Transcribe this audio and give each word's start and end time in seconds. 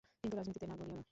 কিন্তু 0.23 0.35
রাজনীতিতে 0.39 0.65
নাক 0.69 0.77
গলিয়ো 0.79 0.95
না। 0.97 0.99